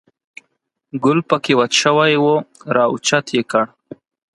[1.03, 2.25] ګل په کې وچ شوی و،
[2.75, 3.65] را اوچت یې کړ.